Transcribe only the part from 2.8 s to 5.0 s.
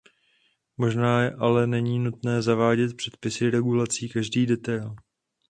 předpisy regulující každý detail.